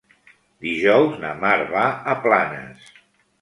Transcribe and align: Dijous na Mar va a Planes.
Dijous 0.67 1.19
na 1.25 1.33
Mar 1.43 1.59
va 1.75 1.85
a 2.15 2.17
Planes. 2.25 2.89